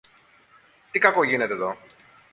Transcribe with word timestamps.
Τι 0.91 0.99
κακό 0.99 1.23
γίνεται 1.23 1.53
δω; 1.53 1.77